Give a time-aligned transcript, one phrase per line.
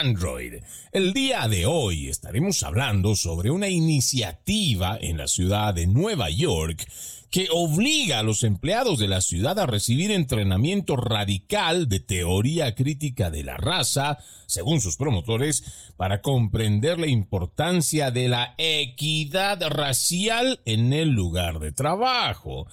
[0.00, 0.54] Android.
[0.92, 6.86] El día de hoy estaremos hablando sobre una iniciativa en la ciudad de Nueva York
[7.34, 13.28] que obliga a los empleados de la ciudad a recibir entrenamiento radical de teoría crítica
[13.28, 15.64] de la raza, según sus promotores,
[15.96, 22.68] para comprender la importancia de la equidad racial en el lugar de trabajo.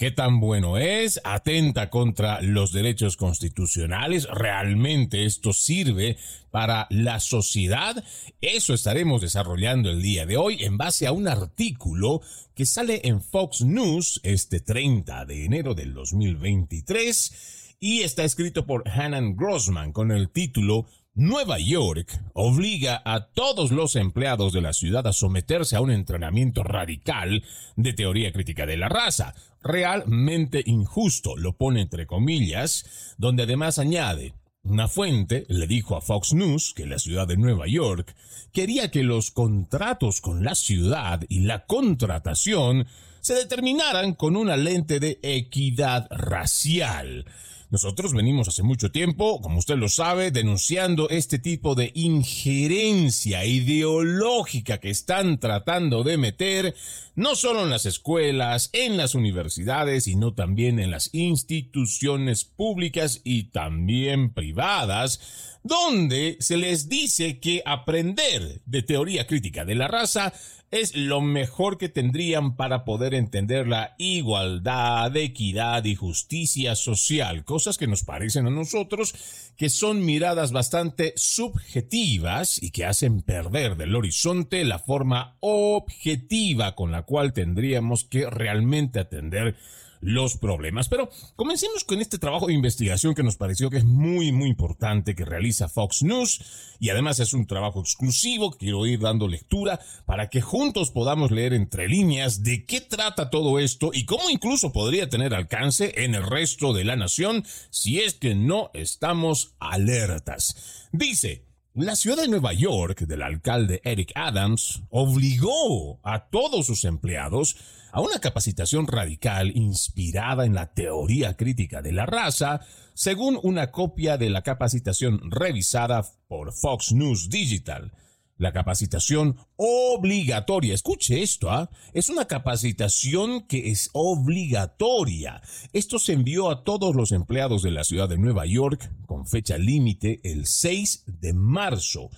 [0.00, 1.20] ¿Qué tan bueno es?
[1.24, 4.26] ¿Atenta contra los derechos constitucionales?
[4.30, 6.16] ¿Realmente esto sirve
[6.50, 8.02] para la sociedad?
[8.40, 12.22] Eso estaremos desarrollando el día de hoy en base a un artículo
[12.54, 18.88] que sale en Fox News este 30 de enero del 2023 y está escrito por
[18.88, 20.86] Hanan Grossman con el título
[21.20, 26.62] Nueva York obliga a todos los empleados de la ciudad a someterse a un entrenamiento
[26.62, 27.44] radical
[27.76, 29.34] de teoría crítica de la raza.
[29.62, 34.32] Realmente injusto, lo pone entre comillas, donde además añade,
[34.62, 38.16] una fuente le dijo a Fox News que la ciudad de Nueva York
[38.50, 42.86] quería que los contratos con la ciudad y la contratación
[43.20, 47.26] se determinaran con una lente de equidad racial.
[47.70, 54.78] Nosotros venimos hace mucho tiempo, como usted lo sabe, denunciando este tipo de injerencia ideológica
[54.78, 56.74] que están tratando de meter
[57.14, 63.44] no solo en las escuelas, en las universidades, sino también en las instituciones públicas y
[63.50, 65.20] también privadas,
[65.62, 70.32] donde se les dice que aprender de teoría crítica de la raza
[70.70, 77.76] es lo mejor que tendrían para poder entender la igualdad, equidad y justicia social, cosas
[77.76, 79.14] que nos parecen a nosotros
[79.56, 86.92] que son miradas bastante subjetivas y que hacen perder del horizonte la forma objetiva con
[86.92, 89.56] la cual tendríamos que realmente atender
[90.00, 90.88] los problemas.
[90.88, 95.14] Pero comencemos con este trabajo de investigación que nos pareció que es muy, muy importante
[95.14, 100.28] que realiza Fox News y además es un trabajo exclusivo quiero ir dando lectura para
[100.28, 105.08] que juntos podamos leer entre líneas de qué trata todo esto y cómo incluso podría
[105.08, 110.88] tener alcance en el resto de la nación si es que no estamos alertas.
[110.92, 117.56] Dice, la ciudad de Nueva York, del alcalde Eric Adams, obligó a todos sus empleados
[117.92, 122.60] a una capacitación radical inspirada en la teoría crítica de la raza,
[122.94, 127.92] según una copia de la capacitación revisada por Fox News Digital.
[128.40, 131.68] La capacitación obligatoria, escuche esto, ¿ah?
[131.92, 135.42] es una capacitación que es obligatoria.
[135.74, 139.58] Esto se envió a todos los empleados de la ciudad de Nueva York con fecha
[139.58, 142.08] límite el 6 de marzo.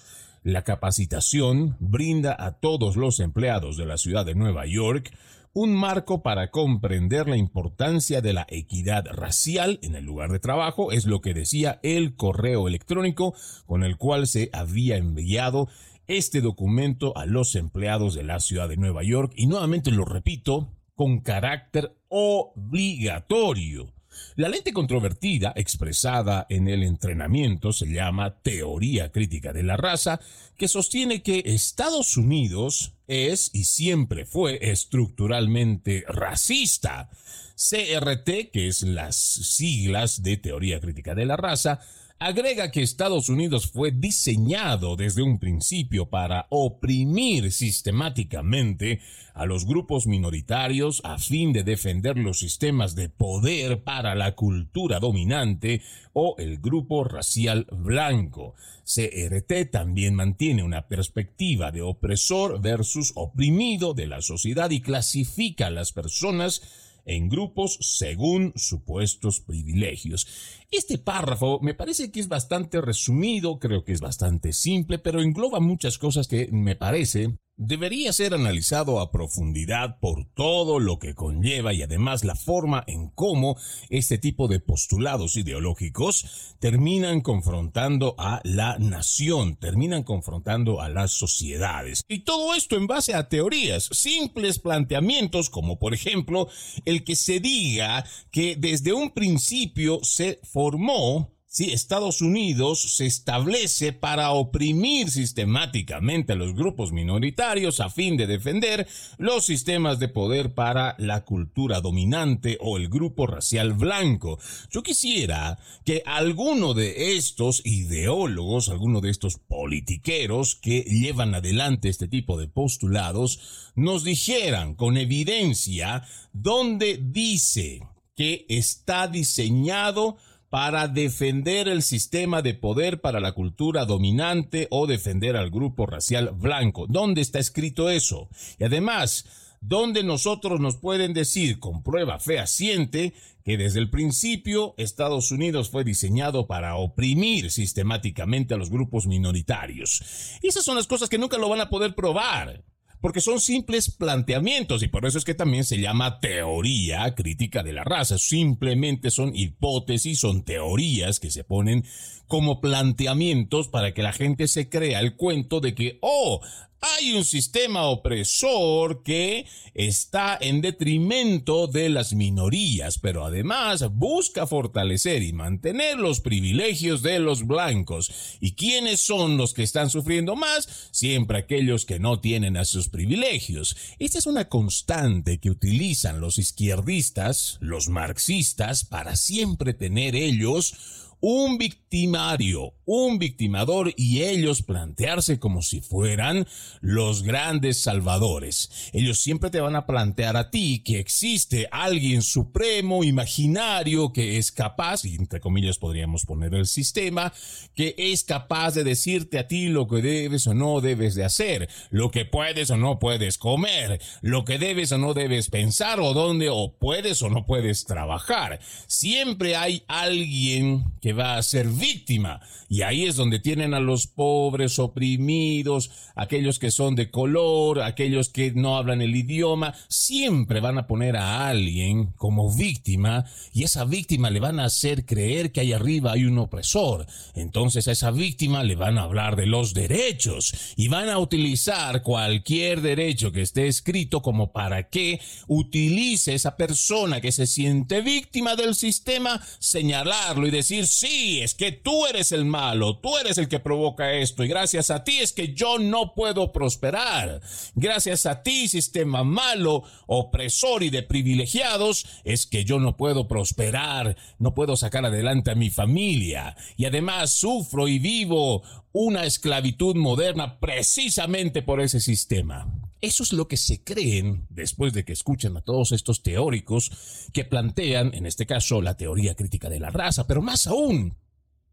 [0.45, 5.13] La capacitación brinda a todos los empleados de la ciudad de Nueva York
[5.55, 10.93] un marco para comprender la importancia de la equidad racial en el lugar de trabajo,
[10.93, 13.35] es lo que decía el correo electrónico
[13.67, 15.69] con el cual se había enviado
[16.07, 20.69] este documento a los empleados de la ciudad de Nueva York y nuevamente lo repito,
[20.95, 23.93] con carácter obligatorio.
[24.37, 30.21] La lente controvertida expresada en el entrenamiento se llama teoría crítica de la raza,
[30.57, 37.11] que sostiene que Estados Unidos es y siempre fue estructuralmente racista.
[37.57, 41.81] CRT, que es las siglas de teoría crítica de la raza,
[42.25, 49.01] Agrega que Estados Unidos fue diseñado desde un principio para oprimir sistemáticamente
[49.35, 55.01] a los grupos minoritarios a fin de defender los sistemas de poder para la cultura
[55.01, 55.83] dominante
[56.13, 58.55] o el grupo racial blanco.
[58.85, 65.71] CRT también mantiene una perspectiva de opresor versus oprimido de la sociedad y clasifica a
[65.71, 66.63] las personas
[67.05, 70.27] en grupos según supuestos privilegios.
[70.71, 75.61] Este párrafo me parece que es bastante resumido, creo que es bastante simple, pero engloba
[75.61, 81.73] muchas cosas que me parece debería ser analizado a profundidad por todo lo que conlleva
[81.73, 83.57] y además la forma en cómo
[83.91, 92.03] este tipo de postulados ideológicos terminan confrontando a la nación, terminan confrontando a las sociedades.
[92.09, 96.49] Y todo esto en base a teorías, simples planteamientos como por ejemplo
[96.85, 103.93] el que se diga que desde un principio se formó si Estados Unidos se establece
[103.93, 108.89] para oprimir sistemáticamente a los grupos minoritarios a fin de defender
[109.19, 114.39] los sistemas de poder para la cultura dominante o el grupo racial blanco.
[114.71, 122.09] Yo quisiera que alguno de estos ideólogos, alguno de estos politiqueros que llevan adelante este
[122.09, 126.03] tipo de postulados, nos dijeran con evidencia
[126.33, 127.81] dónde dice
[128.17, 130.17] que está diseñado
[130.53, 136.33] para defender el sistema de poder para la cultura dominante o defender al grupo racial
[136.35, 136.87] blanco.
[136.87, 138.29] ¿Dónde está escrito eso?
[138.59, 139.25] Y además,
[139.63, 143.15] ¿dónde nosotros nos pueden decir con prueba fehaciente
[143.47, 150.03] que desde el principio Estados Unidos fue diseñado para oprimir sistemáticamente a los grupos minoritarios.
[150.43, 152.63] Esas son las cosas que nunca lo van a poder probar
[153.03, 157.73] porque son simples planteamientos y por eso es que también se llama teoría crítica de
[157.73, 158.17] la raza.
[158.17, 161.85] Simplemente son hipótesis, son teorías que se ponen
[162.29, 166.41] como planteamientos para que la gente se crea el cuento de que, oh,
[166.83, 175.23] hay un sistema opresor que está en detrimento de las minorías, pero además busca fortalecer
[175.23, 178.11] y mantener los privilegios de los blancos.
[178.41, 180.89] ¿Y quiénes son los que están sufriendo más?
[180.91, 183.77] Siempre aquellos que no tienen a sus privilegios.
[184.01, 191.57] Esta es una constante que utilizan los izquierdistas, los marxistas, para siempre tener ellos un
[191.57, 196.49] victimario, un victimador y ellos plantearse como si fueran
[196.81, 198.91] los grandes salvadores.
[198.93, 204.51] Ellos siempre te van a plantear a ti que existe alguien supremo, imaginario, que es
[204.51, 207.33] capaz, y entre comillas podríamos poner el sistema,
[207.77, 211.69] que es capaz de decirte a ti lo que debes o no debes de hacer,
[211.91, 216.15] lo que puedes o no puedes comer, lo que debes o no debes pensar o
[216.15, 218.59] dónde o puedes o no puedes trabajar.
[218.89, 222.41] Siempre hay alguien que va a ser víctima.
[222.69, 228.31] Y ahí es donde tienen a los pobres, oprimidos, aquellos que son de color, aquellos
[228.31, 229.75] que no hablan el idioma.
[229.89, 235.05] Siempre van a poner a alguien como víctima y esa víctima le van a hacer
[235.05, 237.07] creer que ahí arriba hay un opresor.
[237.35, 242.03] Entonces a esa víctima le van a hablar de los derechos y van a utilizar
[242.03, 248.57] cualquier derecho que esté escrito como para que utilice esa persona que se siente víctima
[248.57, 253.49] del sistema, señalarlo y decir, sí, es que tú eres el malo, tú eres el
[253.49, 257.41] que provoca esto y gracias a ti es que yo no puedo prosperar.
[257.75, 264.17] Gracias a ti, sistema malo, opresor y de privilegiados, es que yo no puedo prosperar,
[264.39, 268.63] no puedo sacar adelante a mi familia y además sufro y vivo
[268.93, 272.82] una esclavitud moderna precisamente por ese sistema.
[273.03, 277.45] Eso es lo que se creen después de que escuchan a todos estos teóricos que
[277.45, 281.17] plantean, en este caso, la teoría crítica de la raza, pero más aún,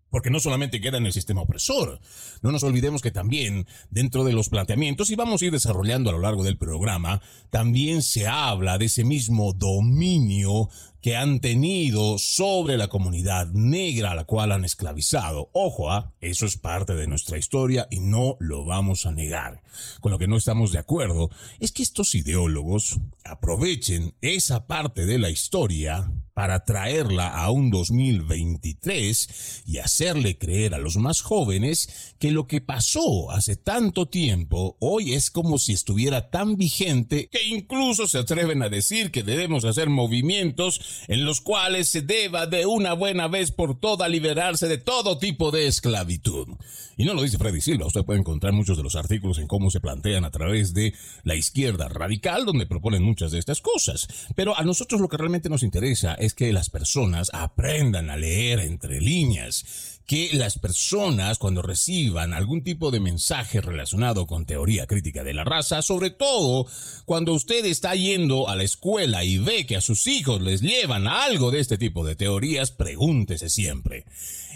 [0.09, 2.01] porque no solamente queda en el sistema opresor,
[2.41, 6.13] no nos olvidemos que también dentro de los planteamientos, y vamos a ir desarrollando a
[6.13, 7.21] lo largo del programa,
[7.51, 10.69] también se habla de ese mismo dominio
[11.01, 15.49] que han tenido sobre la comunidad negra a la cual han esclavizado.
[15.53, 16.13] Ojo, ¿ah?
[16.19, 19.61] eso es parte de nuestra historia y no lo vamos a negar.
[20.01, 21.29] Con lo que no estamos de acuerdo
[21.59, 29.63] es que estos ideólogos aprovechen esa parte de la historia para traerla a un 2023
[29.65, 35.15] y hacerle creer a los más jóvenes que lo que pasó hace tanto tiempo hoy
[35.15, 39.89] es como si estuviera tan vigente que incluso se atreven a decir que debemos hacer
[39.89, 45.17] movimientos en los cuales se deba de una buena vez por todas liberarse de todo
[45.17, 46.47] tipo de esclavitud.
[46.95, 49.71] Y no lo dice Freddy Silva, usted puede encontrar muchos de los artículos en cómo
[49.71, 50.93] se plantean a través de
[51.23, 54.07] la izquierda radical, donde proponen muchas de estas cosas.
[54.35, 58.17] Pero a nosotros lo que realmente nos interesa es es que las personas aprendan a
[58.17, 64.87] leer entre líneas que las personas cuando reciban algún tipo de mensaje relacionado con teoría
[64.87, 66.65] crítica de la raza, sobre todo
[67.05, 71.05] cuando usted está yendo a la escuela y ve que a sus hijos les llevan
[71.05, 74.05] algo de este tipo de teorías, pregúntese siempre.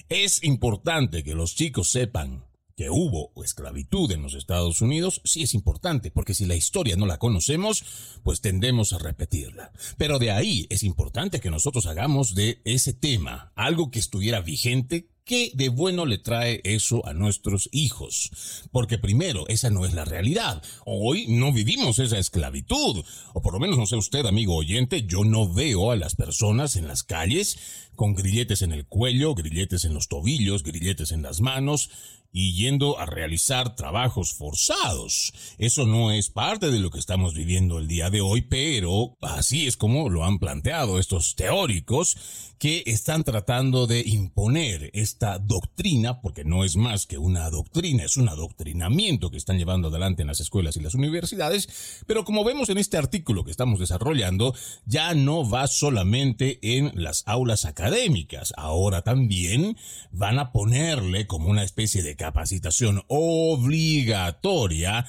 [0.09, 2.43] Es importante que los chicos sepan
[2.75, 7.05] que hubo esclavitud en los Estados Unidos, sí es importante, porque si la historia no
[7.05, 7.85] la conocemos,
[8.23, 9.71] pues tendemos a repetirla.
[9.97, 15.12] Pero de ahí es importante que nosotros hagamos de ese tema algo que estuviera vigente,
[15.25, 18.29] ¿Qué de bueno le trae eso a nuestros hijos?
[18.73, 20.61] Porque primero, esa no es la realidad.
[20.85, 23.05] Hoy no vivimos esa esclavitud.
[23.33, 26.75] O por lo menos, no sé usted, amigo oyente, yo no veo a las personas
[26.75, 27.57] en las calles
[27.95, 31.89] con grilletes en el cuello, grilletes en los tobillos, grilletes en las manos
[32.33, 35.31] y yendo a realizar trabajos forzados.
[35.59, 39.67] Eso no es parte de lo que estamos viviendo el día de hoy, pero así
[39.67, 42.17] es como lo han planteado estos teóricos
[42.63, 48.15] que están tratando de imponer esta doctrina, porque no es más que una doctrina, es
[48.15, 52.69] un adoctrinamiento que están llevando adelante en las escuelas y las universidades, pero como vemos
[52.69, 59.01] en este artículo que estamos desarrollando, ya no va solamente en las aulas académicas, ahora
[59.01, 59.75] también
[60.11, 65.05] van a ponerle como una especie de capacitación obligatoria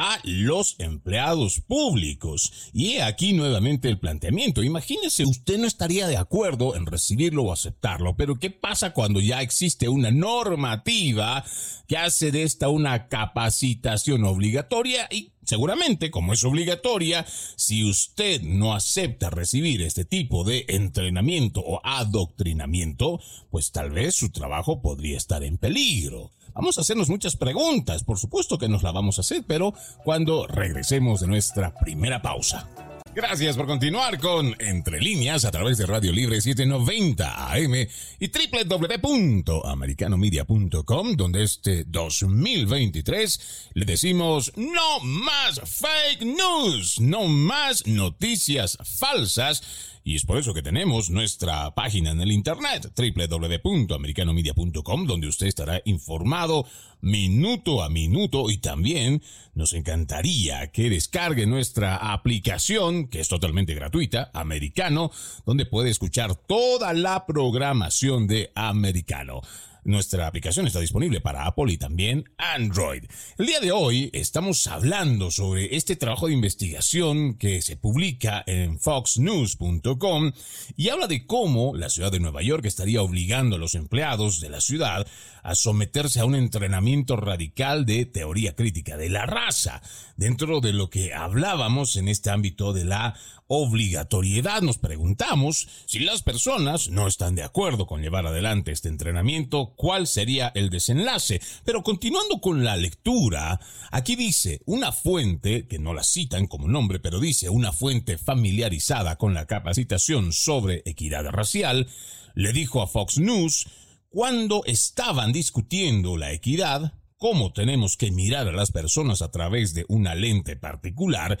[0.00, 2.70] a los empleados públicos.
[2.72, 4.62] Y aquí nuevamente el planteamiento.
[4.62, 9.42] Imagínese, usted no estaría de acuerdo en recibirlo o aceptarlo, pero ¿qué pasa cuando ya
[9.42, 11.44] existe una normativa
[11.88, 17.24] que hace de esta una capacitación obligatoria y Seguramente, como es obligatoria,
[17.56, 24.28] si usted no acepta recibir este tipo de entrenamiento o adoctrinamiento, pues tal vez su
[24.28, 26.32] trabajo podría estar en peligro.
[26.58, 30.46] Vamos a hacernos muchas preguntas, por supuesto que nos la vamos a hacer, pero cuando
[30.46, 32.68] regresemos de nuestra primera pausa.
[33.14, 37.74] Gracias por continuar con Entre Líneas a través de Radio Libre 790 AM
[38.20, 49.88] y www.americanomedia.com, donde este 2023 le decimos no más fake news, no más noticias falsas
[50.08, 55.82] y es por eso que tenemos nuestra página en el internet, www.americanomedia.com, donde usted estará
[55.84, 56.64] informado
[57.00, 59.22] minuto a minuto y también
[59.54, 65.10] nos encantaría que descargue nuestra aplicación, que es totalmente gratuita, Americano,
[65.46, 69.40] donde puede escuchar toda la programación de Americano.
[69.88, 73.04] Nuestra aplicación está disponible para Apple y también Android.
[73.38, 78.78] El día de hoy estamos hablando sobre este trabajo de investigación que se publica en
[78.78, 80.32] foxnews.com
[80.76, 84.50] y habla de cómo la ciudad de Nueva York estaría obligando a los empleados de
[84.50, 85.06] la ciudad
[85.42, 89.80] a someterse a un entrenamiento radical de teoría crítica de la raza,
[90.18, 93.14] dentro de lo que hablábamos en este ámbito de la
[93.46, 94.60] obligatoriedad.
[94.60, 100.06] Nos preguntamos si las personas no están de acuerdo con llevar adelante este entrenamiento, cuál
[100.06, 101.40] sería el desenlace.
[101.64, 103.58] Pero continuando con la lectura,
[103.90, 109.16] aquí dice una fuente, que no la citan como nombre, pero dice una fuente familiarizada
[109.16, 111.86] con la capacitación sobre equidad racial,
[112.34, 113.68] le dijo a Fox News,
[114.10, 119.84] cuando estaban discutiendo la equidad, cómo tenemos que mirar a las personas a través de
[119.88, 121.38] una lente particular,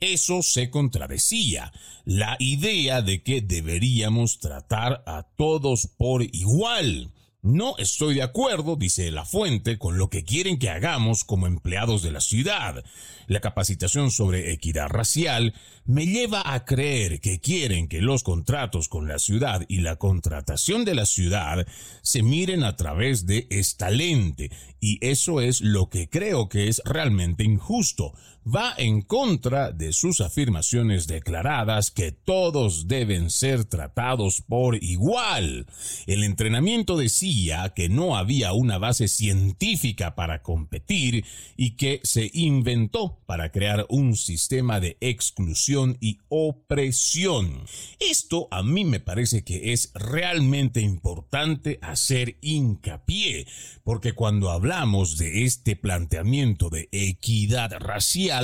[0.00, 1.72] eso se contradecía.
[2.04, 7.12] La idea de que deberíamos tratar a todos por igual.
[7.42, 12.02] No estoy de acuerdo, dice la fuente, con lo que quieren que hagamos como empleados
[12.02, 12.84] de la ciudad.
[13.28, 15.54] La capacitación sobre equidad racial
[15.84, 20.84] me lleva a creer que quieren que los contratos con la ciudad y la contratación
[20.84, 21.64] de la ciudad
[22.02, 26.82] se miren a través de esta lente, y eso es lo que creo que es
[26.84, 28.14] realmente injusto.
[28.50, 35.66] Va en contra de sus afirmaciones declaradas que todos deben ser tratados por igual.
[36.06, 41.26] El entrenamiento decía que no había una base científica para competir
[41.58, 47.64] y que se inventó para crear un sistema de exclusión y opresión.
[48.00, 53.46] Esto a mí me parece que es realmente importante hacer hincapié,
[53.84, 58.37] porque cuando hablamos de este planteamiento de equidad racial,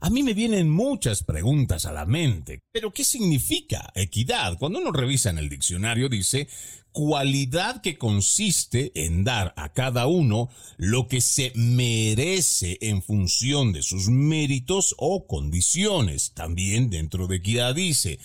[0.00, 2.62] a mí me vienen muchas preguntas a la mente.
[2.72, 4.58] ¿Pero qué significa equidad?
[4.58, 6.48] Cuando uno revisa en el diccionario dice
[6.92, 13.82] cualidad que consiste en dar a cada uno lo que se merece en función de
[13.82, 16.32] sus méritos o condiciones.
[16.34, 18.18] También dentro de equidad dice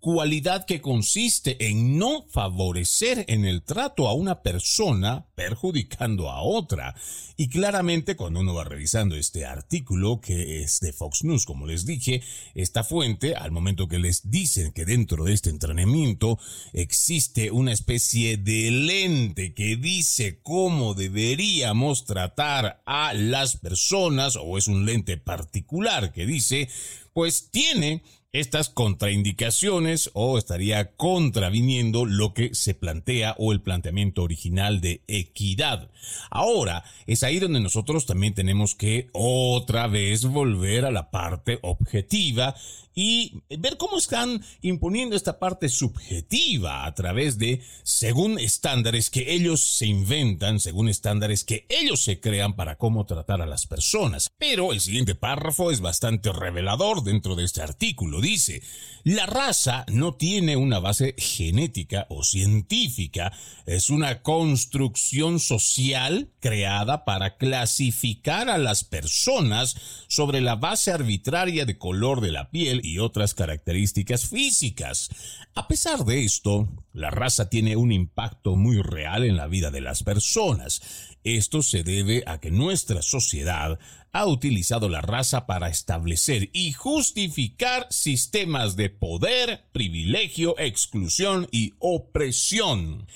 [0.00, 6.94] cualidad que consiste en no favorecer en el trato a una persona perjudicando a otra.
[7.36, 11.86] Y claramente cuando uno va revisando este artículo que es de Fox News, como les
[11.86, 12.22] dije,
[12.54, 16.38] esta fuente, al momento que les dicen que dentro de este entrenamiento
[16.72, 24.66] existe una especie de lente que dice cómo deberíamos tratar a las personas, o es
[24.66, 26.68] un lente particular que dice,
[27.12, 28.02] pues tiene
[28.32, 35.90] estas contraindicaciones o estaría contraviniendo lo que se plantea o el planteamiento original de equidad.
[36.30, 42.54] Ahora, es ahí donde nosotros también tenemos que otra vez volver a la parte objetiva
[42.94, 49.60] y ver cómo están imponiendo esta parte subjetiva a través de, según estándares que ellos
[49.60, 54.30] se inventan, según estándares que ellos se crean para cómo tratar a las personas.
[54.38, 58.19] Pero el siguiente párrafo es bastante revelador dentro de este artículo.
[58.20, 58.62] Dice,
[59.02, 63.32] la raza no tiene una base genética o científica,
[63.64, 71.78] es una construcción social creada para clasificar a las personas sobre la base arbitraria de
[71.78, 75.08] color de la piel y otras características físicas.
[75.54, 79.80] A pesar de esto, la raza tiene un impacto muy real en la vida de
[79.80, 80.82] las personas.
[81.24, 83.78] Esto se debe a que nuestra sociedad
[84.12, 93.06] ha utilizado la raza para establecer y justificar sistemas de poder, privilegio, exclusión y opresión.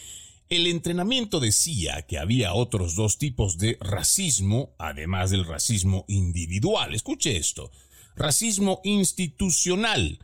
[0.51, 6.95] El entrenamiento decía que había otros dos tipos de racismo, además del racismo individual.
[6.95, 7.73] Escuche esto.
[8.15, 10.21] Racismo institucional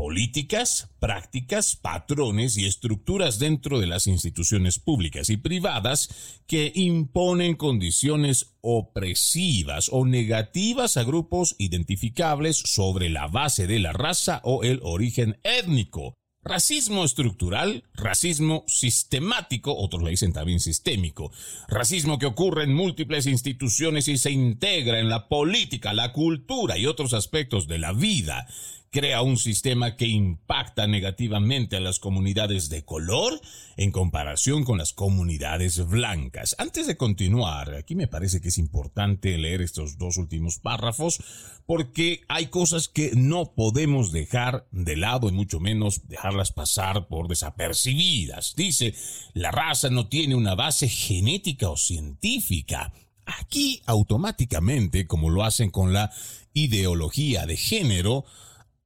[0.00, 8.46] políticas, prácticas, patrones y estructuras dentro de las instituciones públicas y privadas que imponen condiciones
[8.62, 15.38] opresivas o negativas a grupos identificables sobre la base de la raza o el origen
[15.42, 16.14] étnico.
[16.42, 21.30] Racismo estructural, racismo sistemático, otros le dicen también sistémico,
[21.68, 26.86] racismo que ocurre en múltiples instituciones y se integra en la política, la cultura y
[26.86, 28.46] otros aspectos de la vida
[28.90, 33.40] crea un sistema que impacta negativamente a las comunidades de color
[33.76, 36.56] en comparación con las comunidades blancas.
[36.58, 41.22] Antes de continuar, aquí me parece que es importante leer estos dos últimos párrafos
[41.66, 47.28] porque hay cosas que no podemos dejar de lado y mucho menos dejarlas pasar por
[47.28, 48.54] desapercibidas.
[48.56, 48.94] Dice,
[49.34, 52.92] la raza no tiene una base genética o científica.
[53.24, 56.10] Aquí automáticamente, como lo hacen con la
[56.54, 58.24] ideología de género,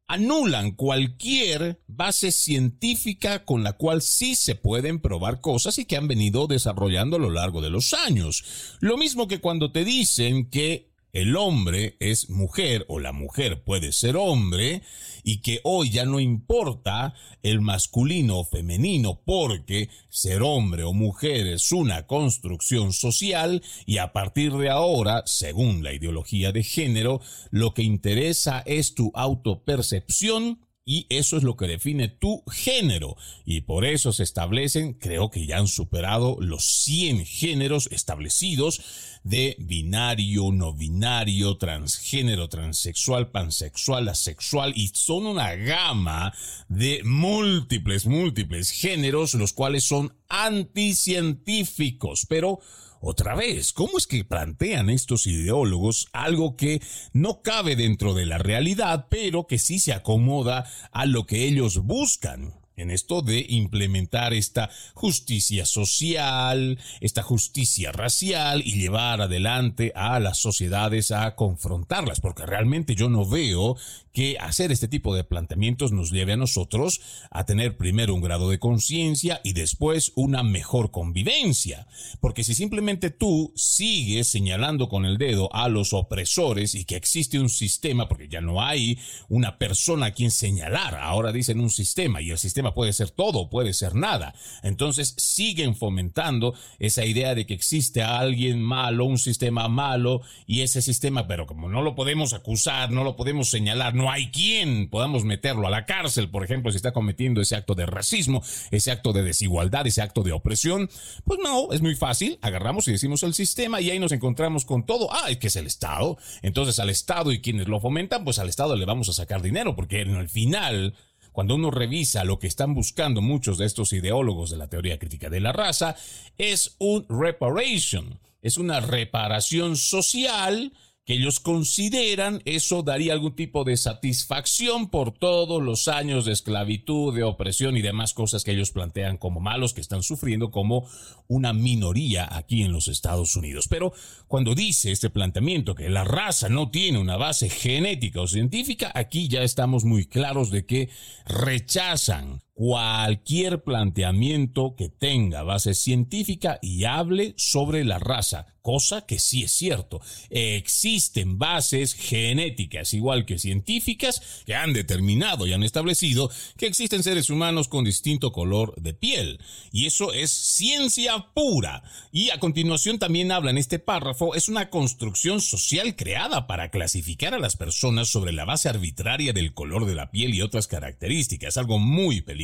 [0.07, 6.09] anulan cualquier base científica con la cual sí se pueden probar cosas y que han
[6.09, 8.77] venido desarrollando a lo largo de los años.
[8.81, 13.93] Lo mismo que cuando te dicen que el hombre es mujer o la mujer puede
[13.93, 14.83] ser hombre
[15.23, 21.47] y que hoy ya no importa el masculino o femenino porque ser hombre o mujer
[21.47, 27.75] es una construcción social y a partir de ahora, según la ideología de género, lo
[27.75, 33.17] que interesa es tu autopercepción y eso es lo que define tu género.
[33.45, 38.83] Y por eso se establecen, creo que ya han superado los 100 géneros establecidos
[39.25, 46.35] de binario, no binario, transgénero, transexual, pansexual, asexual y son una gama
[46.69, 52.61] de múltiples, múltiples géneros, los cuales son anticientíficos, pero
[53.07, 56.81] otra vez, ¿cómo es que plantean estos ideólogos algo que
[57.13, 61.81] no cabe dentro de la realidad, pero que sí se acomoda a lo que ellos
[61.85, 62.64] buscan?
[62.77, 70.39] En esto de implementar esta justicia social, esta justicia racial y llevar adelante a las
[70.39, 73.77] sociedades a confrontarlas, porque realmente yo no veo
[74.15, 78.49] que hacer este tipo de planteamientos nos lleve a nosotros a tener primero un grado
[78.49, 81.89] de conciencia y después una mejor convivencia.
[82.21, 87.41] Porque si simplemente tú sigues señalando con el dedo a los opresores y que existe
[87.41, 92.23] un sistema, porque ya no hay una persona a quien señalar, ahora dicen un sistema
[92.23, 94.35] y el sistema puede ser todo, puede ser nada.
[94.63, 100.81] Entonces siguen fomentando esa idea de que existe alguien malo, un sistema malo y ese
[100.81, 105.25] sistema, pero como no lo podemos acusar, no lo podemos señalar, no hay quien podamos
[105.25, 109.13] meterlo a la cárcel, por ejemplo, si está cometiendo ese acto de racismo, ese acto
[109.13, 110.89] de desigualdad, ese acto de opresión,
[111.25, 114.87] pues no, es muy fácil, agarramos y decimos el sistema y ahí nos encontramos con
[114.87, 118.39] todo, ah, es que es el Estado, entonces al Estado y quienes lo fomentan, pues
[118.39, 120.95] al Estado le vamos a sacar dinero, porque en el final
[121.35, 125.29] cuando uno revisa lo que están buscando muchos de estos ideólogos de la teoría crítica
[125.29, 125.97] de la raza,
[126.39, 130.73] es un reparation, es una reparación social
[131.05, 137.15] que ellos consideran eso daría algún tipo de satisfacción por todos los años de esclavitud,
[137.15, 140.89] de opresión y demás cosas que ellos plantean como malos que están sufriendo como
[141.29, 143.67] una minoría aquí en los Estados Unidos.
[143.69, 143.93] Pero
[144.29, 149.29] cuando dice este planteamiento que la raza no tiene una base genética o científica, aquí
[149.29, 150.89] ya estamos muy claros de que
[151.27, 159.43] rechazan cualquier planteamiento que tenga base científica y hable sobre la raza, cosa que sí
[159.43, 160.01] es cierto.
[160.31, 167.29] Existen bases genéticas igual que científicas que han determinado y han establecido que existen seres
[167.29, 169.41] humanos con distinto color de piel.
[169.73, 171.83] Y eso es ciencia pura.
[172.13, 177.35] Y a continuación también habla en este párrafo, es una construcción social creada para clasificar
[177.35, 181.57] a las personas sobre la base arbitraria del color de la piel y otras características,
[181.57, 182.44] algo muy peligroso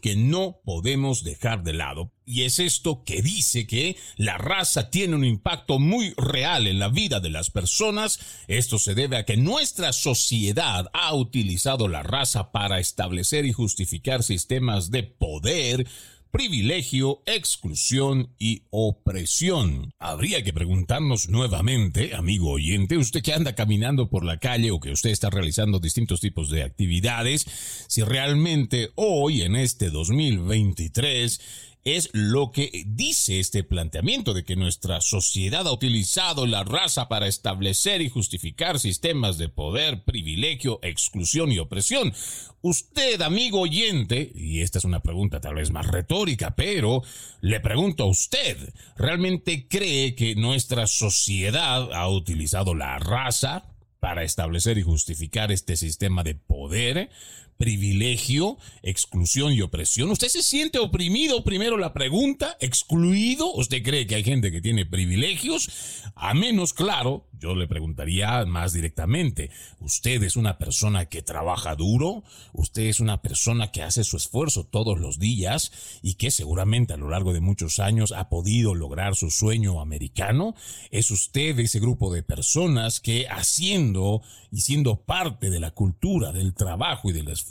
[0.00, 2.12] que no podemos dejar de lado.
[2.26, 6.88] Y es esto que dice que la raza tiene un impacto muy real en la
[6.88, 8.18] vida de las personas.
[8.48, 14.22] Esto se debe a que nuestra sociedad ha utilizado la raza para establecer y justificar
[14.22, 15.86] sistemas de poder,
[16.34, 19.92] privilegio, exclusión y opresión.
[20.00, 24.90] Habría que preguntarnos nuevamente, amigo oyente, usted que anda caminando por la calle o que
[24.90, 27.46] usted está realizando distintos tipos de actividades,
[27.86, 31.40] si realmente hoy en este 2023
[31.84, 37.26] es lo que dice este planteamiento de que nuestra sociedad ha utilizado la raza para
[37.26, 42.14] establecer y justificar sistemas de poder, privilegio, exclusión y opresión.
[42.62, 47.02] Usted, amigo oyente, y esta es una pregunta tal vez más retórica, pero
[47.42, 53.66] le pregunto a usted, ¿realmente cree que nuestra sociedad ha utilizado la raza
[54.00, 57.10] para establecer y justificar este sistema de poder?
[57.56, 60.10] Privilegio, exclusión y opresión.
[60.10, 61.44] ¿Usted se siente oprimido?
[61.44, 63.52] Primero la pregunta, excluido.
[63.54, 65.70] ¿Usted cree que hay gente que tiene privilegios?
[66.14, 72.24] A menos, claro, yo le preguntaría más directamente, ¿usted es una persona que trabaja duro?
[72.52, 76.96] ¿Usted es una persona que hace su esfuerzo todos los días y que seguramente a
[76.96, 80.54] lo largo de muchos años ha podido lograr su sueño americano?
[80.90, 86.54] ¿Es usted ese grupo de personas que haciendo y siendo parte de la cultura del
[86.54, 87.43] trabajo y del esfuerzo,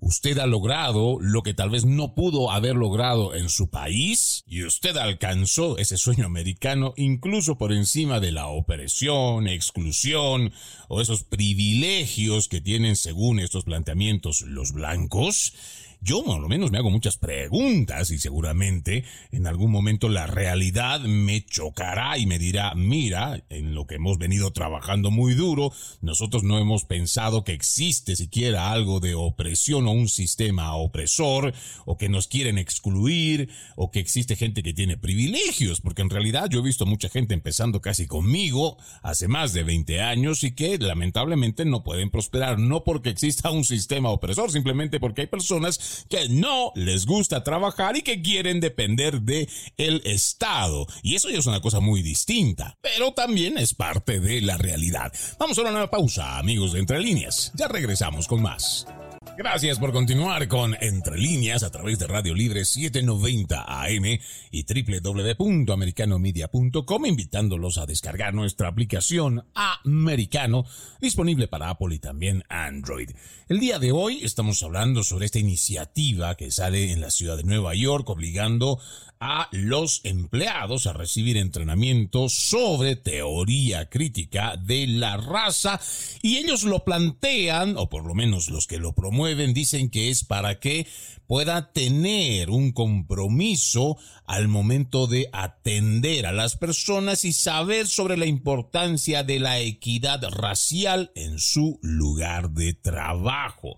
[0.00, 4.64] usted ha logrado lo que tal vez no pudo haber logrado en su país y
[4.64, 10.52] usted alcanzó ese sueño americano incluso por encima de la operación, exclusión
[10.88, 15.54] o esos privilegios que tienen según estos planteamientos los blancos?
[16.04, 21.00] Yo, por lo menos, me hago muchas preguntas y seguramente en algún momento la realidad
[21.00, 26.42] me chocará y me dirá, mira, en lo que hemos venido trabajando muy duro, nosotros
[26.42, 31.54] no hemos pensado que existe siquiera algo de opresión o un sistema opresor,
[31.86, 36.50] o que nos quieren excluir, o que existe gente que tiene privilegios, porque en realidad
[36.50, 40.76] yo he visto mucha gente empezando casi conmigo hace más de 20 años y que
[40.76, 46.28] lamentablemente no pueden prosperar, no porque exista un sistema opresor, simplemente porque hay personas que
[46.28, 50.86] no les gusta trabajar y que quieren depender de el Estado.
[51.02, 55.12] Y eso ya es una cosa muy distinta, pero también es parte de la realidad.
[55.38, 57.52] Vamos a una nueva pausa, amigos de Entre Líneas.
[57.54, 58.86] Ya regresamos con más.
[59.36, 64.20] Gracias por continuar con Entre Líneas a través de Radio Libre 790 AM
[64.52, 70.64] y www.americanomedia.com, invitándolos a descargar nuestra aplicación Americano,
[71.00, 73.10] disponible para Apple y también Android.
[73.48, 77.42] El día de hoy estamos hablando sobre esta iniciativa que sale en la ciudad de
[77.42, 78.78] Nueva York, obligando
[79.26, 85.80] a los empleados a recibir entrenamiento sobre teoría crítica de la raza
[86.20, 89.23] y ellos lo plantean, o por lo menos los que lo promueven,
[89.54, 90.86] dicen que es para que
[91.26, 98.26] pueda tener un compromiso al momento de atender a las personas y saber sobre la
[98.26, 103.76] importancia de la equidad racial en su lugar de trabajo.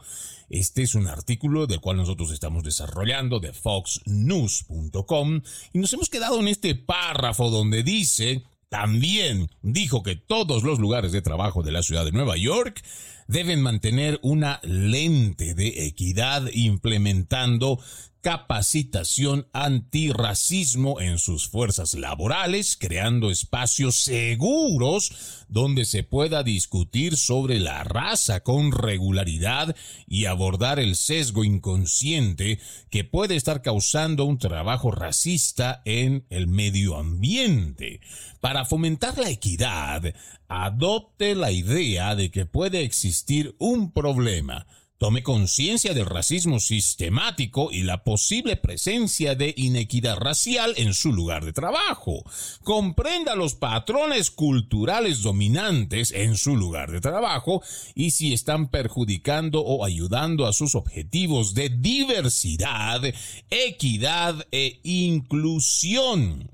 [0.49, 6.39] Este es un artículo del cual nosotros estamos desarrollando de foxnews.com y nos hemos quedado
[6.41, 11.83] en este párrafo donde dice, también dijo que todos los lugares de trabajo de la
[11.83, 12.83] ciudad de Nueva York
[13.27, 17.79] deben mantener una lente de equidad implementando
[18.27, 27.85] capacitación antirracismo en sus fuerzas laborales, creando espacios seguros donde se pueda discutir sobre la
[27.85, 29.77] raza con regularidad
[30.09, 32.59] y abordar el sesgo inconsciente
[32.91, 38.01] que puede estar causando un trabajo racista en el medio ambiente.
[38.41, 40.03] Para fomentar la equidad,
[40.49, 43.16] adopte la idea de que puede existir
[43.59, 44.67] un problema
[44.99, 51.45] Tome conciencia del racismo sistemático y la posible presencia de inequidad racial en su lugar
[51.45, 52.25] de trabajo.
[52.65, 57.63] Comprenda los patrones culturales dominantes en su lugar de trabajo
[57.95, 63.03] y si están perjudicando o ayudando a sus objetivos de diversidad,
[63.51, 66.51] equidad e inclusión.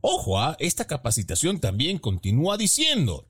[0.00, 0.56] Ojo, ¿ah?
[0.58, 3.28] esta capacitación también continúa diciendo,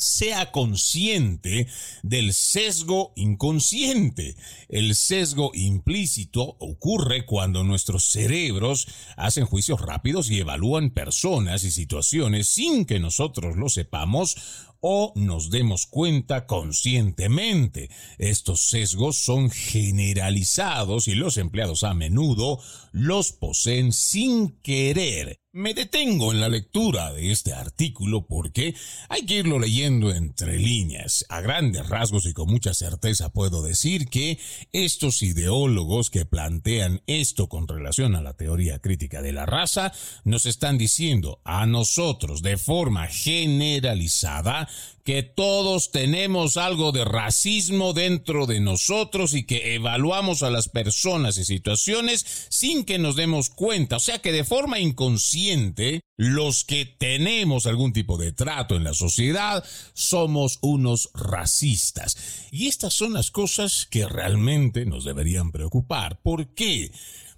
[0.00, 1.68] sea consciente
[2.02, 4.36] del sesgo inconsciente.
[4.68, 12.48] El sesgo implícito ocurre cuando nuestros cerebros hacen juicios rápidos y evalúan personas y situaciones
[12.48, 14.36] sin que nosotros lo sepamos
[14.80, 17.90] o nos demos cuenta conscientemente.
[18.18, 22.60] Estos sesgos son generalizados y los empleados a menudo
[22.92, 25.40] los poseen sin querer.
[25.52, 28.72] Me detengo en la lectura de este artículo porque
[29.08, 31.26] hay que irlo leyendo entre líneas.
[31.28, 34.38] A grandes rasgos y con mucha certeza puedo decir que
[34.70, 40.46] estos ideólogos que plantean esto con relación a la teoría crítica de la raza nos
[40.46, 44.68] están diciendo a nosotros de forma generalizada
[45.04, 51.38] que todos tenemos algo de racismo dentro de nosotros y que evaluamos a las personas
[51.38, 53.96] y situaciones sin que nos demos cuenta.
[53.96, 58.94] O sea que de forma inconsciente, los que tenemos algún tipo de trato en la
[58.94, 62.16] sociedad somos unos racistas.
[62.50, 66.20] Y estas son las cosas que realmente nos deberían preocupar.
[66.20, 66.92] ¿Por qué?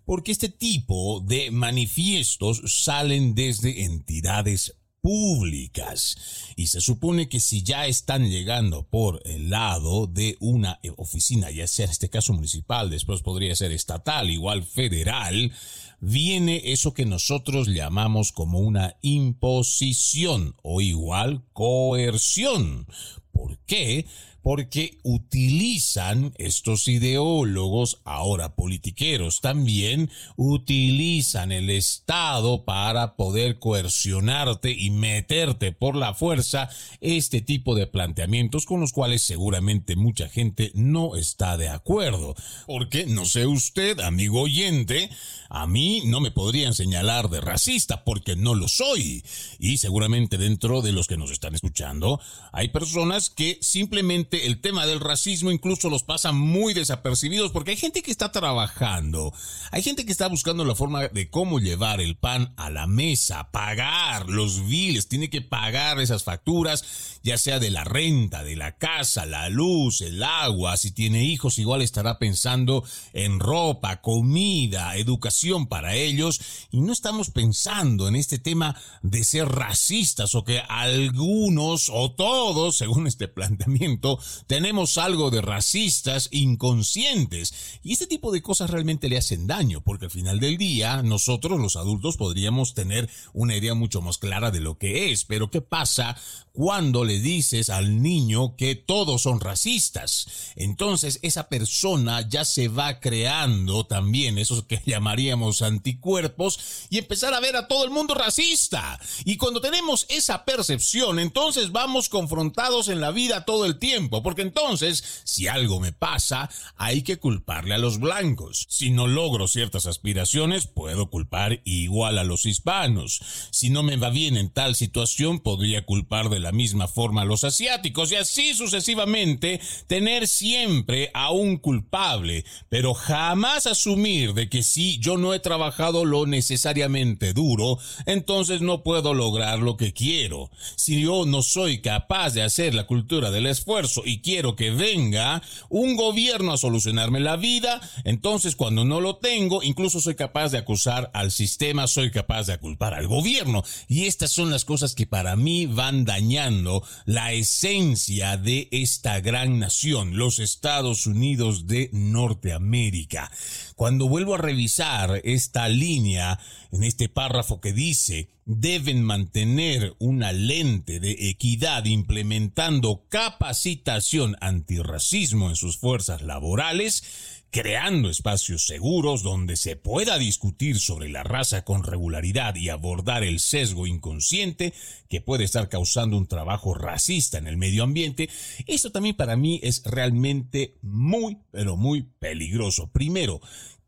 [0.04, 6.16] Porque este tipo de manifiestos salen desde entidades públicas.
[6.56, 11.66] Y se supone que si ya están llegando por el lado de una oficina, ya
[11.66, 15.52] sea en este caso municipal, después podría ser estatal, igual federal,
[16.00, 22.86] viene eso que nosotros llamamos como una imposición o igual coerción.
[23.32, 24.06] ¿Por qué?
[24.42, 35.72] Porque utilizan estos ideólogos, ahora politiqueros también, utilizan el Estado para poder coercionarte y meterte
[35.72, 36.68] por la fuerza
[37.00, 42.34] este tipo de planteamientos con los cuales seguramente mucha gente no está de acuerdo.
[42.66, 45.10] Porque, no sé usted, amigo oyente,
[45.48, 49.24] a mí no me podrían señalar de racista porque no lo soy.
[49.58, 52.20] Y seguramente dentro de los que nos están escuchando
[52.52, 57.76] hay personas que simplemente el tema del racismo incluso los pasa muy desapercibidos porque hay
[57.76, 59.32] gente que está trabajando,
[59.70, 63.50] hay gente que está buscando la forma de cómo llevar el pan a la mesa,
[63.50, 68.78] pagar los biles, tiene que pagar esas facturas, ya sea de la renta, de la
[68.78, 75.66] casa, la luz, el agua, si tiene hijos igual estará pensando en ropa, comida, educación
[75.66, 76.40] para ellos
[76.70, 82.76] y no estamos pensando en este tema de ser racistas o que algunos o todos,
[82.76, 89.18] según este planteamiento, tenemos algo de racistas inconscientes y este tipo de cosas realmente le
[89.18, 94.00] hacen daño porque al final del día nosotros los adultos podríamos tener una idea mucho
[94.00, 96.16] más clara de lo que es, pero ¿qué pasa
[96.52, 100.26] cuando le dices al niño que todos son racistas?
[100.56, 107.40] Entonces esa persona ya se va creando también esos que llamaríamos anticuerpos y empezar a
[107.40, 108.98] ver a todo el mundo racista.
[109.24, 114.42] Y cuando tenemos esa percepción, entonces vamos confrontados en la vida todo el tiempo porque
[114.42, 118.66] entonces, si algo me pasa, hay que culparle a los blancos.
[118.68, 123.20] Si no logro ciertas aspiraciones, puedo culpar igual a los hispanos.
[123.50, 127.26] Si no me va bien en tal situación, podría culpar de la misma forma a
[127.26, 134.62] los asiáticos y así sucesivamente tener siempre a un culpable, pero jamás asumir de que
[134.62, 140.50] si yo no he trabajado lo necesariamente duro, entonces no puedo lograr lo que quiero.
[140.76, 145.42] Si yo no soy capaz de hacer la cultura del esfuerzo y quiero que venga
[145.68, 150.58] un gobierno a solucionarme la vida, entonces cuando no lo tengo, incluso soy capaz de
[150.58, 153.62] acusar al sistema, soy capaz de culpar al gobierno.
[153.88, 159.58] Y estas son las cosas que para mí van dañando la esencia de esta gran
[159.58, 163.30] nación, los Estados Unidos de Norteamérica.
[163.76, 166.38] Cuando vuelvo a revisar esta línea
[166.72, 175.56] en este párrafo que dice, deben mantener una lente de equidad implementando capacitación antirracismo en
[175.56, 177.04] sus fuerzas laborales,
[177.50, 183.40] creando espacios seguros donde se pueda discutir sobre la raza con regularidad y abordar el
[183.40, 184.72] sesgo inconsciente
[185.10, 188.30] que puede estar causando un trabajo racista en el medio ambiente,
[188.66, 192.90] esto también para mí es realmente muy, pero muy peligroso.
[192.90, 193.42] Primero,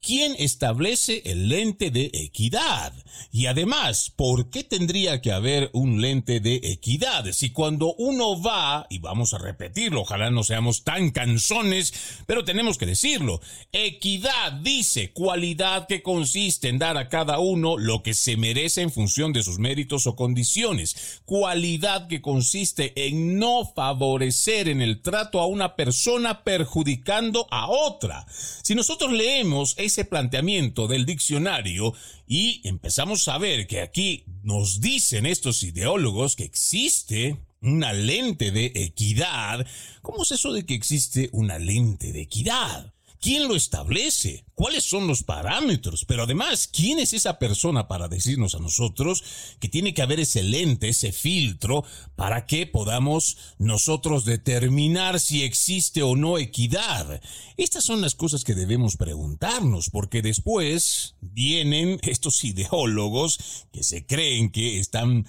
[0.05, 2.93] ¿Quién establece el lente de equidad?
[3.33, 7.33] Y además, ¿por qué tendría que haber un lente de equidad?
[7.33, 11.95] Si cuando uno va, y vamos a repetirlo, ojalá no seamos tan canzones,
[12.27, 13.41] pero tenemos que decirlo,
[13.73, 18.93] equidad dice cualidad que consiste en dar a cada uno lo que se merece en
[18.93, 25.41] función de sus méritos o condiciones, cualidad que consiste en no favorecer en el trato
[25.41, 28.27] a una persona perjudicando a otra.
[28.63, 31.95] Si nosotros leemos ese planteamiento del diccionario
[32.27, 38.73] y empezamos a ver que aquí nos dicen estos ideólogos que existe una lente de
[38.75, 39.65] equidad.
[40.03, 42.93] ¿Cómo es eso de que existe una lente de equidad?
[43.21, 44.44] ¿Quién lo establece?
[44.55, 46.05] ¿Cuáles son los parámetros?
[46.05, 49.25] Pero además, ¿quién es esa persona para decirnos a nosotros
[49.59, 56.05] que tiene que haber ese lente, ese filtro, para que podamos nosotros determinar si existe
[56.05, 57.21] o no equidad?
[57.57, 64.51] Estas son las cosas que debemos preguntarnos, porque después vienen estos ideólogos que se creen
[64.51, 65.27] que están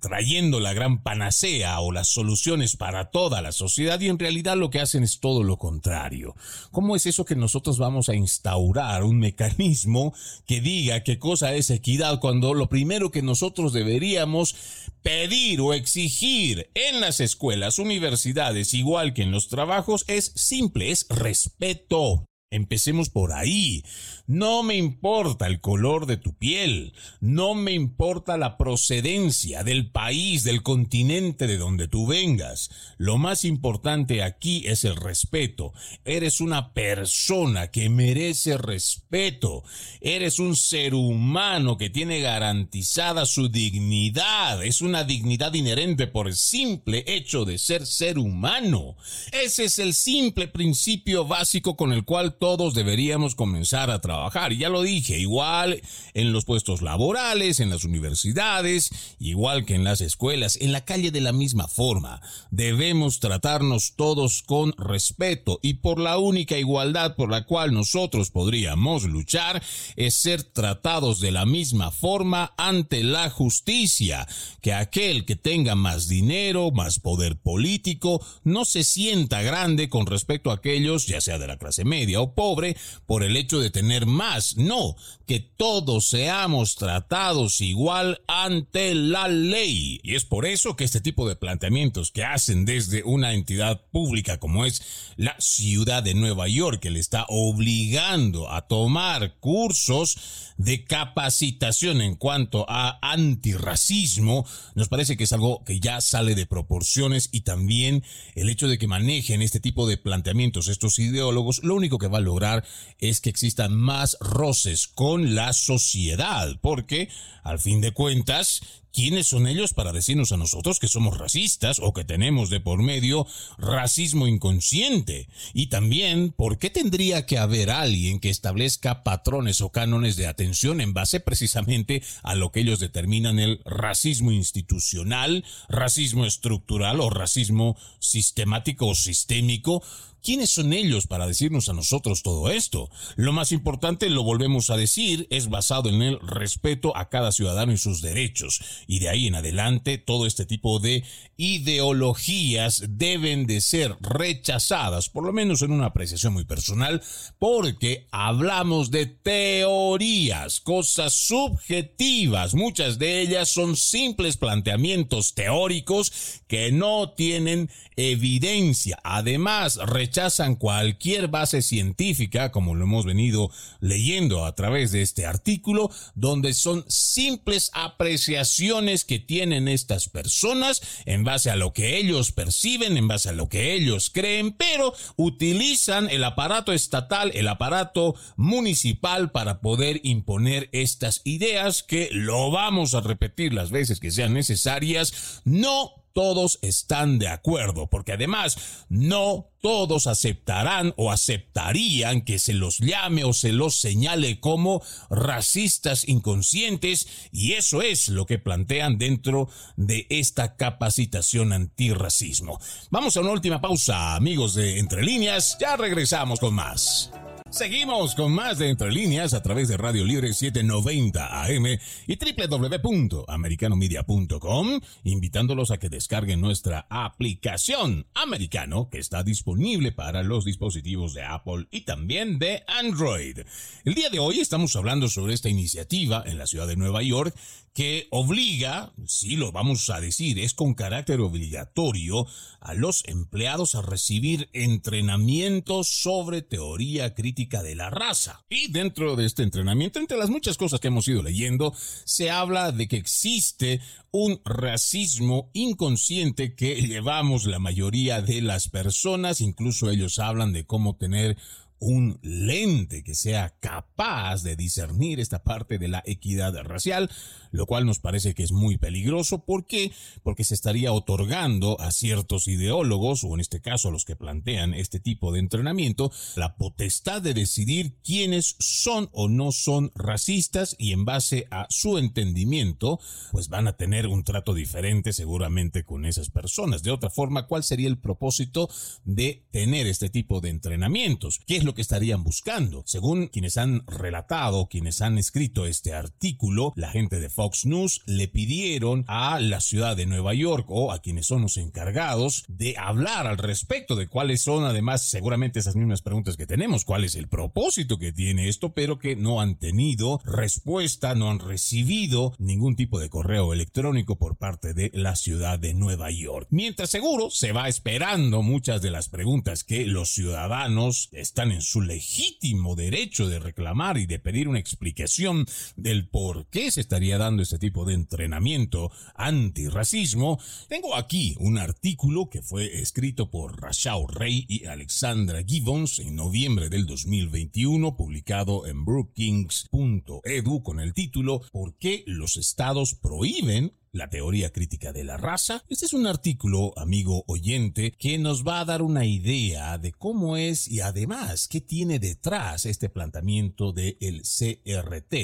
[0.00, 4.70] trayendo la gran panacea o las soluciones para toda la sociedad y en realidad lo
[4.70, 6.34] que hacen es todo lo contrario.
[6.72, 10.14] ¿Cómo es eso que nosotros vamos a instaurar un mecanismo
[10.46, 14.54] que diga qué cosa es equidad cuando lo primero que nosotros deberíamos
[15.02, 21.06] pedir o exigir en las escuelas, universidades, igual que en los trabajos, es simple, es
[21.08, 22.24] respeto.
[22.50, 23.84] Empecemos por ahí.
[24.26, 30.44] No me importa el color de tu piel, no me importa la procedencia del país,
[30.44, 32.70] del continente de donde tú vengas.
[32.96, 35.74] Lo más importante aquí es el respeto.
[36.06, 39.62] Eres una persona que merece respeto.
[40.00, 44.64] Eres un ser humano que tiene garantizada su dignidad.
[44.64, 48.96] Es una dignidad inherente por el simple hecho de ser ser humano.
[49.32, 54.52] Ese es el simple principio básico con el cual todos deberíamos comenzar a trabajar.
[54.52, 55.82] Ya lo dije, igual
[56.14, 61.10] en los puestos laborales, en las universidades, igual que en las escuelas, en la calle
[61.10, 62.20] de la misma forma.
[62.50, 69.04] Debemos tratarnos todos con respeto y por la única igualdad por la cual nosotros podríamos
[69.04, 69.62] luchar
[69.96, 74.26] es ser tratados de la misma forma ante la justicia,
[74.60, 80.50] que aquel que tenga más dinero, más poder político, no se sienta grande con respecto
[80.50, 84.06] a aquellos, ya sea de la clase media o pobre por el hecho de tener
[84.06, 84.56] más.
[84.56, 90.00] No, que todos seamos tratados igual ante la ley.
[90.02, 94.38] Y es por eso que este tipo de planteamientos que hacen desde una entidad pública
[94.38, 94.82] como es
[95.16, 100.16] la ciudad de Nueva York, que le está obligando a tomar cursos
[100.56, 106.46] de capacitación en cuanto a antirracismo, nos parece que es algo que ya sale de
[106.46, 108.02] proporciones y también
[108.34, 112.17] el hecho de que manejen este tipo de planteamientos estos ideólogos, lo único que va
[112.20, 112.64] lograr
[112.98, 117.08] es que existan más roces con la sociedad, porque
[117.42, 118.60] al fin de cuentas
[118.92, 122.82] ¿Quiénes son ellos para decirnos a nosotros que somos racistas o que tenemos de por
[122.82, 123.26] medio
[123.58, 125.28] racismo inconsciente?
[125.52, 130.80] Y también, ¿por qué tendría que haber alguien que establezca patrones o cánones de atención
[130.80, 137.76] en base precisamente a lo que ellos determinan el racismo institucional, racismo estructural o racismo
[138.00, 139.82] sistemático o sistémico?
[140.22, 142.90] ¿Quiénes son ellos para decirnos a nosotros todo esto?
[143.16, 147.72] Lo más importante, lo volvemos a decir, es basado en el respeto a cada ciudadano
[147.72, 148.60] y sus derechos.
[148.86, 151.04] Y de ahí en adelante, todo este tipo de
[151.36, 157.02] ideologías deben de ser rechazadas, por lo menos en una apreciación muy personal,
[157.38, 162.54] porque hablamos de teorías, cosas subjetivas.
[162.54, 166.12] Muchas de ellas son simples planteamientos teóricos
[166.48, 168.98] que no tienen evidencia.
[169.04, 169.76] Además,
[170.08, 176.54] rechazan cualquier base científica, como lo hemos venido leyendo a través de este artículo, donde
[176.54, 183.06] son simples apreciaciones que tienen estas personas en base a lo que ellos perciben, en
[183.06, 189.60] base a lo que ellos creen, pero utilizan el aparato estatal, el aparato municipal para
[189.60, 195.97] poder imponer estas ideas que lo vamos a repetir las veces que sean necesarias, no
[196.18, 203.22] todos están de acuerdo, porque además no todos aceptarán o aceptarían que se los llame
[203.22, 210.08] o se los señale como racistas inconscientes y eso es lo que plantean dentro de
[210.10, 212.58] esta capacitación antirracismo.
[212.90, 217.12] Vamos a una última pausa, amigos de Entre Líneas, ya regresamos con más.
[217.50, 224.80] Seguimos con más de Entre Líneas a través de Radio Libre 790 AM y www.americanomedia.com,
[225.04, 231.68] invitándolos a que descarguen nuestra aplicación americano que está disponible para los dispositivos de Apple
[231.70, 233.38] y también de Android.
[233.84, 237.34] El día de hoy estamos hablando sobre esta iniciativa en la ciudad de Nueva York
[237.78, 242.26] que obliga, sí lo vamos a decir, es con carácter obligatorio
[242.58, 248.44] a los empleados a recibir entrenamiento sobre teoría crítica de la raza.
[248.50, 251.72] Y dentro de este entrenamiento, entre las muchas cosas que hemos ido leyendo,
[252.04, 259.40] se habla de que existe un racismo inconsciente que llevamos la mayoría de las personas,
[259.40, 261.36] incluso ellos hablan de cómo tener
[261.80, 267.08] un lente que sea capaz de discernir esta parte de la equidad racial,
[267.50, 269.44] lo cual nos parece que es muy peligroso.
[269.44, 269.92] ¿Por qué?
[270.22, 274.74] Porque se estaría otorgando a ciertos ideólogos, o en este caso a los que plantean
[274.74, 280.92] este tipo de entrenamiento, la potestad de decidir quiénes son o no son racistas y
[280.92, 283.00] en base a su entendimiento,
[283.32, 286.82] pues van a tener un trato diferente seguramente con esas personas.
[286.82, 288.68] De otra forma, ¿cuál sería el propósito
[289.04, 291.40] de tener este tipo de entrenamientos?
[291.46, 292.82] ¿Qué es lo que estarían buscando.
[292.86, 298.26] Según quienes han relatado, quienes han escrito este artículo, la gente de Fox News le
[298.26, 303.28] pidieron a la ciudad de Nueva York o a quienes son los encargados de hablar
[303.28, 307.28] al respecto de cuáles son además seguramente esas mismas preguntas que tenemos, cuál es el
[307.28, 312.98] propósito que tiene esto, pero que no han tenido respuesta, no han recibido ningún tipo
[312.98, 316.48] de correo electrónico por parte de la ciudad de Nueva York.
[316.50, 321.82] Mientras seguro se va esperando muchas de las preguntas que los ciudadanos están en su
[321.82, 327.27] legítimo derecho de reclamar y de pedir una explicación del por qué se estaría dando
[327.36, 334.46] este tipo de entrenamiento antirracismo, tengo aquí un artículo que fue escrito por Rachel Rey
[334.48, 342.02] y Alexandra Gibbons en noviembre del 2021, publicado en brookings.edu con el título ¿Por qué
[342.06, 345.64] los estados prohíben la teoría crítica de la raza.
[345.68, 350.36] Este es un artículo, amigo oyente, que nos va a dar una idea de cómo
[350.36, 355.14] es y además qué tiene detrás este planteamiento del CRT,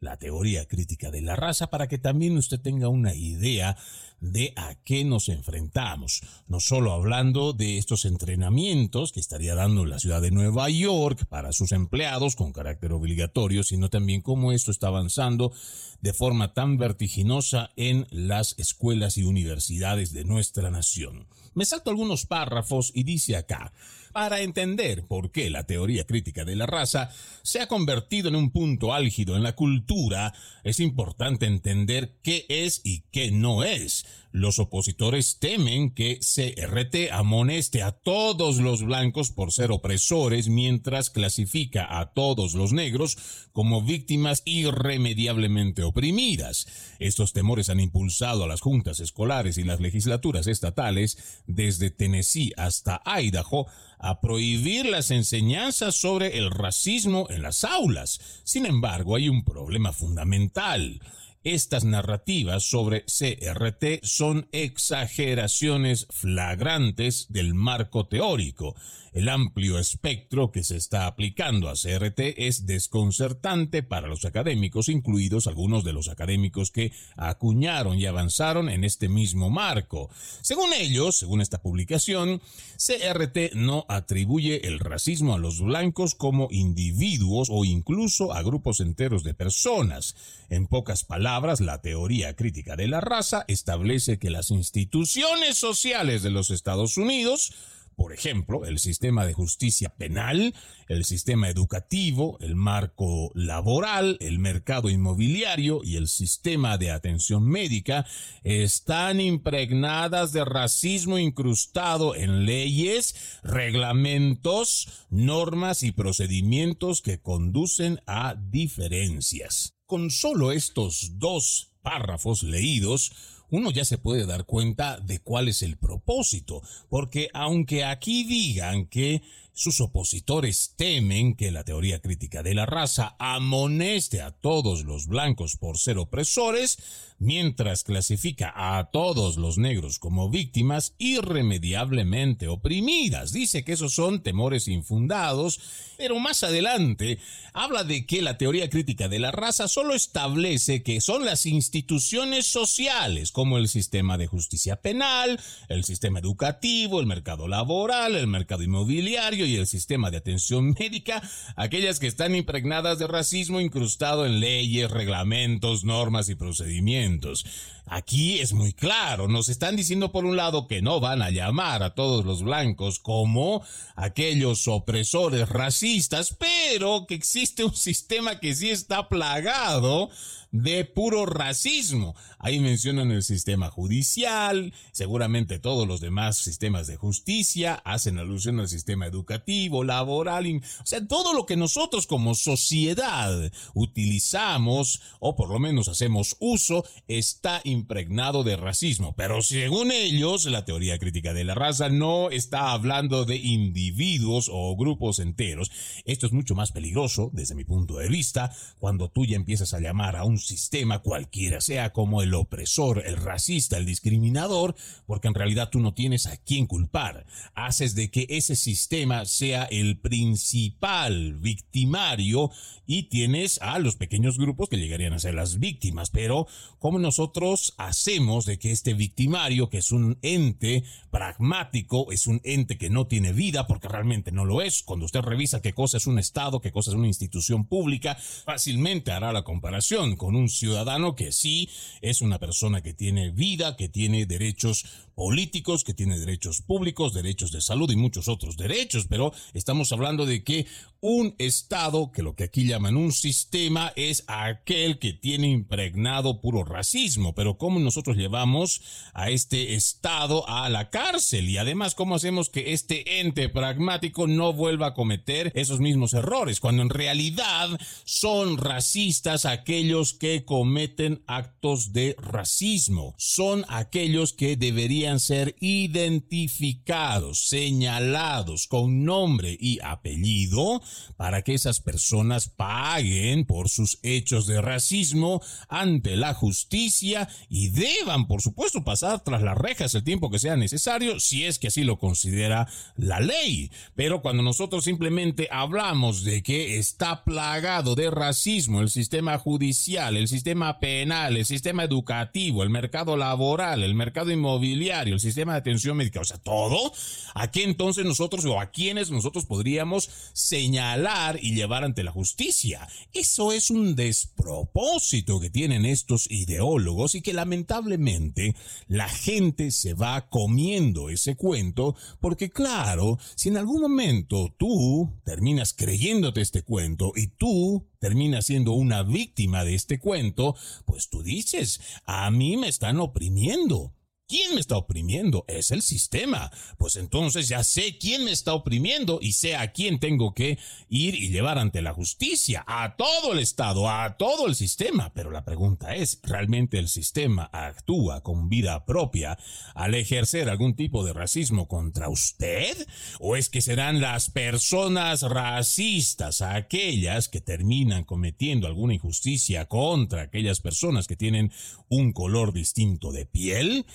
[0.00, 3.76] la teoría crítica de la raza, para que también usted tenga una idea
[4.20, 6.22] de a qué nos enfrentamos.
[6.48, 11.52] No solo hablando de estos entrenamientos que estaría dando la ciudad de Nueva York para
[11.52, 15.52] sus empleados con carácter obligatorio, sino también cómo esto está avanzando
[16.00, 21.26] de forma tan vertiginosa en las escuelas y universidades de nuestra nación.
[21.54, 23.72] Me salto algunos párrafos y dice acá,
[24.16, 27.10] para entender por qué la teoría crítica de la raza
[27.42, 30.32] se ha convertido en un punto álgido en la cultura,
[30.64, 34.06] es importante entender qué es y qué no es.
[34.36, 41.98] Los opositores temen que CRT amoneste a todos los blancos por ser opresores mientras clasifica
[41.98, 43.16] a todos los negros
[43.52, 46.66] como víctimas irremediablemente oprimidas.
[46.98, 53.00] Estos temores han impulsado a las juntas escolares y las legislaturas estatales, desde Tennessee hasta
[53.06, 53.68] Idaho,
[53.98, 58.20] a prohibir las enseñanzas sobre el racismo en las aulas.
[58.44, 61.00] Sin embargo, hay un problema fundamental.
[61.48, 68.74] Estas narrativas sobre CRT son exageraciones flagrantes del marco teórico.
[69.16, 75.46] El amplio espectro que se está aplicando a CRT es desconcertante para los académicos, incluidos
[75.46, 80.10] algunos de los académicos que acuñaron y avanzaron en este mismo marco.
[80.42, 82.42] Según ellos, según esta publicación,
[82.76, 89.24] CRT no atribuye el racismo a los blancos como individuos o incluso a grupos enteros
[89.24, 90.14] de personas.
[90.50, 96.28] En pocas palabras, la teoría crítica de la raza establece que las instituciones sociales de
[96.28, 97.54] los Estados Unidos
[97.96, 100.54] por ejemplo, el sistema de justicia penal,
[100.86, 108.06] el sistema educativo, el marco laboral, el mercado inmobiliario y el sistema de atención médica
[108.44, 119.74] están impregnadas de racismo incrustado en leyes, reglamentos, normas y procedimientos que conducen a diferencias.
[119.86, 123.12] Con solo estos dos párrafos leídos,
[123.50, 128.86] uno ya se puede dar cuenta de cuál es el propósito, porque aunque aquí digan
[128.86, 129.22] que
[129.56, 135.56] sus opositores temen que la teoría crítica de la raza amoneste a todos los blancos
[135.56, 136.78] por ser opresores,
[137.18, 143.32] mientras clasifica a todos los negros como víctimas irremediablemente oprimidas.
[143.32, 145.58] Dice que esos son temores infundados,
[145.96, 147.18] pero más adelante
[147.54, 152.46] habla de que la teoría crítica de la raza solo establece que son las instituciones
[152.46, 158.62] sociales, como el sistema de justicia penal, el sistema educativo, el mercado laboral, el mercado
[158.62, 161.22] inmobiliario, y el sistema de atención médica,
[161.54, 167.44] aquellas que están impregnadas de racismo incrustado en leyes, reglamentos, normas y procedimientos.
[167.88, 171.84] Aquí es muy claro, nos están diciendo por un lado que no van a llamar
[171.84, 173.62] a todos los blancos como
[173.94, 180.10] aquellos opresores racistas, pero que existe un sistema que sí está plagado
[180.50, 182.14] de puro racismo.
[182.38, 188.68] Ahí mencionan el sistema judicial, seguramente todos los demás sistemas de justicia, hacen alusión al
[188.68, 195.58] sistema educativo, laboral, o sea, todo lo que nosotros como sociedad utilizamos, o por lo
[195.58, 199.14] menos hacemos uso, está impregnado de racismo.
[199.16, 204.76] Pero según ellos, la teoría crítica de la raza no está hablando de individuos o
[204.76, 205.70] grupos enteros.
[206.04, 209.80] Esto es mucho más peligroso, desde mi punto de vista, cuando tú ya empiezas a
[209.80, 214.74] llamar a un sistema cualquiera, sea como el opresor, el racista, el discriminador,
[215.06, 217.26] porque en realidad tú no tienes a quién culpar.
[217.54, 222.50] Haces de que ese sistema sea el principal victimario
[222.86, 226.10] y tienes a los pequeños grupos que llegarían a ser las víctimas.
[226.10, 226.46] Pero,
[226.78, 232.78] ¿cómo nosotros hacemos de que este victimario, que es un ente pragmático, es un ente
[232.78, 236.06] que no tiene vida, porque realmente no lo es, cuando usted revisa qué cosa es
[236.06, 241.14] un Estado, qué cosa es una institución pública, fácilmente hará la comparación con un ciudadano
[241.14, 241.68] que sí
[242.02, 247.50] es una persona que tiene vida, que tiene derechos políticos, que tiene derechos públicos, derechos
[247.50, 250.66] de salud y muchos otros derechos, pero estamos hablando de que
[251.00, 256.64] un Estado, que lo que aquí llaman un sistema, es aquel que tiene impregnado puro
[256.64, 258.82] racismo, pero ¿cómo nosotros llevamos
[259.14, 261.48] a este Estado a la cárcel?
[261.48, 266.60] Y además, ¿cómo hacemos que este ente pragmático no vuelva a cometer esos mismos errores,
[266.60, 267.68] cuando en realidad
[268.04, 273.14] son racistas aquellos que cometen actos de racismo?
[273.18, 280.82] Son aquellos que deberían ser identificados, señalados con nombre y apellido
[281.16, 288.26] para que esas personas paguen por sus hechos de racismo ante la justicia y deban,
[288.26, 291.84] por supuesto, pasar tras las rejas el tiempo que sea necesario si es que así
[291.84, 293.70] lo considera la ley.
[293.94, 300.28] Pero cuando nosotros simplemente hablamos de que está plagado de racismo el sistema judicial, el
[300.28, 305.96] sistema penal, el sistema educativo, el mercado laboral, el mercado inmobiliario, el sistema de atención
[305.96, 306.92] médica, o sea, todo,
[307.34, 312.88] ¿a qué entonces nosotros o a quiénes nosotros podríamos señalar y llevar ante la justicia?
[313.12, 318.56] Eso es un despropósito que tienen estos ideólogos y que lamentablemente
[318.88, 325.72] la gente se va comiendo ese cuento porque claro, si en algún momento tú terminas
[325.72, 331.80] creyéndote este cuento y tú terminas siendo una víctima de este cuento, pues tú dices,
[332.04, 333.95] a mí me están oprimiendo.
[334.28, 335.44] ¿Quién me está oprimiendo?
[335.46, 336.50] Es el sistema.
[336.78, 340.58] Pues entonces ya sé quién me está oprimiendo y sé a quién tengo que
[340.88, 345.12] ir y llevar ante la justicia, a todo el Estado, a todo el sistema.
[345.14, 349.38] Pero la pregunta es, ¿realmente el sistema actúa con vida propia
[349.76, 352.84] al ejercer algún tipo de racismo contra usted?
[353.20, 360.58] ¿O es que serán las personas racistas aquellas que terminan cometiendo alguna injusticia contra aquellas
[360.58, 361.52] personas que tienen
[361.88, 363.86] un color distinto de piel?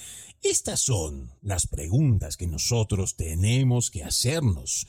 [0.44, 4.88] Estas son las preguntas que nosotros tenemos que hacernos.